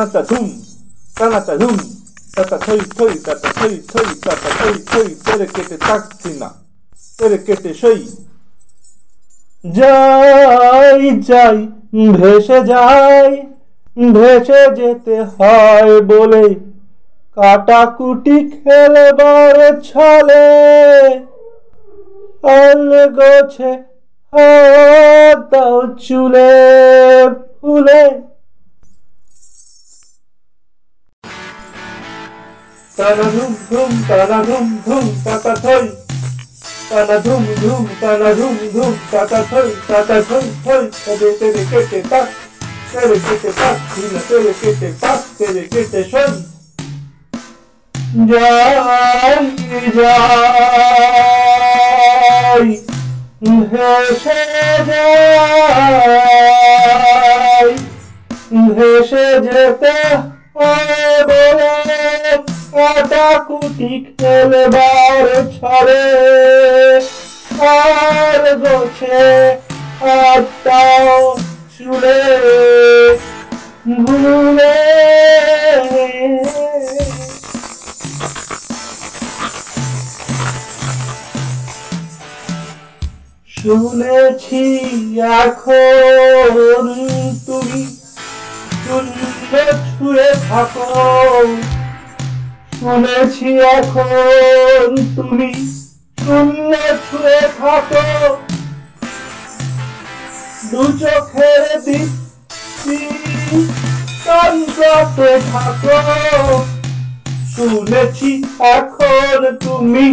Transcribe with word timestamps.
Tatatatatum, 0.00 0.48
tanatatum, 1.14 1.76
tere 2.34 2.84
toi, 2.88 3.14
te 3.18 3.34
toi, 3.82 4.06
tatatoi 4.16 4.84
toi, 4.84 5.14
terekete 5.24 5.76
taksina, 5.76 6.48
terekete 7.18 7.74
jai 7.74 8.00
যাই 9.76 11.10
যাই 11.20 11.58
ভেসে 12.12 12.58
যাই 12.64 13.30
ভেসে 14.12 14.62
যেতে 14.76 15.16
হয় 15.32 15.92
বলে 16.00 16.46
কাটাকুটি 17.36 18.36
খেলবার 18.52 19.58
ছলে 19.82 20.46
আল 22.56 22.90
গোছে 23.16 23.72
হাত 24.32 25.38
দাও 25.52 25.78
চুলে 25.96 26.52
ফুলে 27.58 28.02
তানা 33.00 33.26
ধুম 33.34 33.52
ধুম 33.70 33.90
তানা 34.08 34.38
ধুম 34.48 34.66
ধুম, 34.86 35.06
তাতা 35.24 35.52
থই। 35.62 35.84
তানা 36.90 37.16
ধুম 37.24 37.42
ধুম 37.62 37.82
তানা 38.00 38.30
ধুম 38.38 38.56
ধুম, 38.74 38.92
তাতা 39.12 39.40
থই 39.50 39.68
তাতা 39.88 40.16
থই 40.28 40.46
থই। 40.64 40.84
তবে 41.04 41.28
তেরে 41.38 41.62
কেটে 41.70 41.98
তাক 42.10 42.28
তেরে 42.90 43.16
কেটে 43.24 43.50
তাক 43.60 43.76
দিনা 43.92 44.20
তেরে 44.28 44.52
কেটে 44.60 44.88
তাক 45.02 45.20
তেরে 45.38 45.62
কেটে, 45.72 46.00
সই। 46.12 46.30
যাই 48.30 49.44
যাই। 49.96 50.26
ভেসে 53.70 54.40
যাই। 54.88 56.10
ভেসে 58.76 59.26
যেতে 59.46 59.94
হয় 60.54 61.00
বলে 62.72 63.02
কাটাকুটি 63.02 63.90
খেলবার 64.06 65.26
ছড়ে? 65.56 66.04
আর 67.70 68.44
গোছে 68.62 69.22
আত্মাও 70.30 71.20
চুলে 71.74 72.20
ভুলে 74.00 74.76
শুনেছি 83.50 84.64
এখন 85.40 86.56
তুমি 87.46 87.82
শূন্য 88.82 89.18
ছুঁড়ে 89.88 90.28
থাকো। 90.48 90.88
শুনেছি 92.79 93.49
এখন 93.71 94.89
তুমি 95.15 95.49
শূন্য 96.17 96.71
ছুঁয়ে 97.05 97.41
থাকো 97.59 98.05
দু 100.71 100.83
চোখের 101.01 101.63
দৃষ্টি 101.85 102.99
তন্ত্রতে 104.25 105.31
থাকো 105.51 105.97
শুনেছি 107.53 108.31
এখন 108.75 109.39
তুমি 109.61 110.05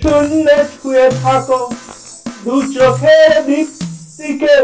শূন্য 0.00 0.46
ছুঁয়ে 0.72 1.06
থাকো 1.22 1.60
দু 2.44 2.56
চোখের 2.74 3.30
দৃষ্টিকে 3.46 4.56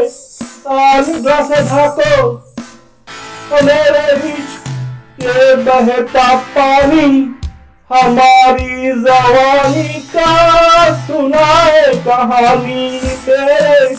তন্ত্রতে 0.65 1.59
থাকো 1.71 2.13
मेरे 3.53 4.15
बीच 4.15 4.49
ये 5.19 5.55
बहता 5.63 6.23
पानी 6.49 7.07
हमारी 7.92 8.92
जवानी 9.02 9.88
का 10.14 10.32
सुनाए 11.06 11.94
कहानी 12.06 13.00
में 13.28 13.90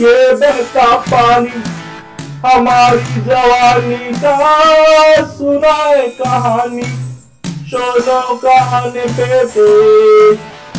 ये 0.00 0.34
बहता 0.34 0.86
पानी, 0.96 1.62
हमारी 2.46 3.20
जवानी 3.24 4.12
का 4.14 4.38
सुनाए 5.26 6.06
कहानी। 6.08 6.82
शोनो 7.70 8.20
कहानी 8.36 9.04
पे 9.18 9.44
पे 9.44 9.68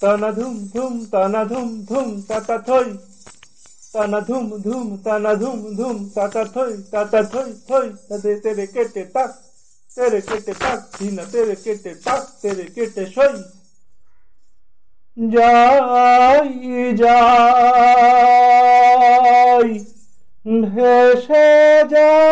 ধুম 0.02 1.70
ধুম 1.86 2.10
তাতা 2.28 2.58
থই 2.58 2.90
তানা 3.94 4.20
ধুম 4.20 4.46
ধুম 4.64 4.88
তানা 5.04 5.32
ধুম 5.36 5.60
ধুম 5.78 5.98
তাতা 6.16 6.44
থই 6.46 6.74
তাতা 6.92 7.22
তেরে 8.44 8.66
কেটে 8.68 9.04
তাক 9.14 9.32
তেরে 9.90 10.20
কেটে 10.22 10.54
তাক 10.54 10.80
ধিনা 10.98 11.24
তেরে 11.32 11.56
কেটে 11.56 11.92
তাক 12.06 12.24
তেরে 12.42 12.66
কেটে 12.76 13.04
সই 13.06 13.36
যাই 15.18 16.50
যাই 16.94 17.30
ভেসে 20.66 21.50
যাই 21.86 22.30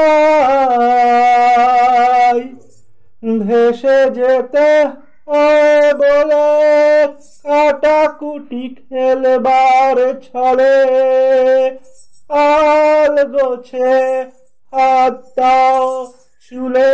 ভেসে 3.40 3.98
যেতে 4.16 4.70
হয় 5.28 5.88
বলে 5.94 6.48
কাটাকুটি 7.48 8.64
খেলবার 8.80 9.98
ছলে 10.28 10.78
আল 12.46 13.16
গোছে 13.34 13.92
হাত 14.74 15.16
দাও 15.38 15.86
চুলে। 16.46 16.94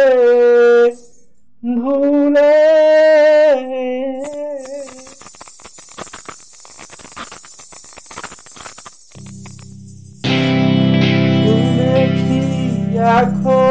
ভুলে 1.64 2.54
এখন 13.14 13.63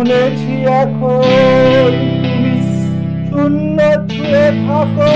শুনেছি 0.00 0.54
এখন 0.80 1.90
তুমি 2.22 2.54
শূন্য 3.26 3.78
ছুঁয়ে 4.06 4.46
থাকো 4.64 5.12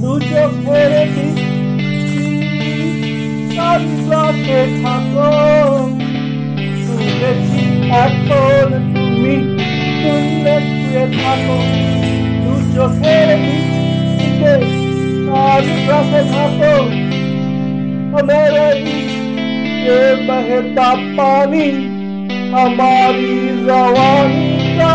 দু 0.00 0.12
চোখের 0.30 0.92
সানগ্লাসে 3.54 4.60
থাকো 4.82 5.30
শুনেছি 6.84 7.64
এখন 8.04 8.68
তুমি 8.94 9.34
শূন্য 10.00 10.44
ছুঁয়ে 10.68 11.04
থাকো 11.16 11.58
দু 12.40 12.52
চোখের 12.74 13.28
দিকে 14.16 14.54
সানগ্লাসে 15.26 16.22
থাকো 16.32 16.74
मेरे 18.20 18.68
ये 19.82 19.98
बहता 20.26 20.88
पानी 21.16 21.66
हमारी 22.53 23.35
जवानी 23.65 24.49
का 24.77 24.93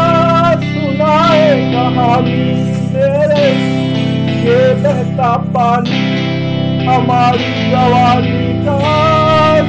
सुनाए 0.62 1.48
कहानी 1.72 2.44
तेरे 2.92 3.46
ये 4.44 4.58
बहता 4.82 5.30
पानी 5.56 6.02
हमारी 6.86 7.50
जवानी 7.70 8.42
का 8.66 8.78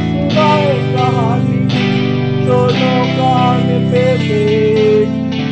सुनाए 0.02 0.74
कहानी 0.96 1.60
दोनों 2.46 3.00
कान 3.18 3.68
पे 3.92 4.06
दे 4.24 4.44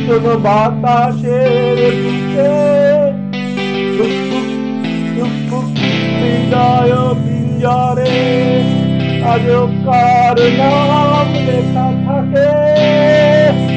सुनो 0.06 0.36
बाता 0.46 0.98
शेर 1.20 1.82
पूछे 2.00 2.48
पिंजायो 6.20 7.02
पिंजारे 7.18 8.14
अजो 9.32 9.60
कार 9.86 10.38
नाम 10.58 11.32
लेखा 11.46 11.84
Yeah. 12.32 13.69